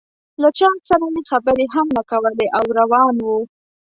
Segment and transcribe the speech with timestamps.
[0.41, 3.27] له چا سره یې خبرې هم نه کولې او روان و.